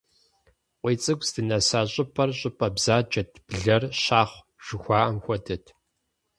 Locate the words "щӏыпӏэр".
1.91-2.29